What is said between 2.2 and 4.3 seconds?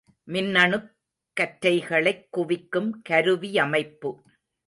குவிக்கும் கருவியமைப்பு.